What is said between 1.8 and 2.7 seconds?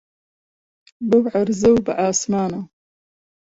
بە عاسمانە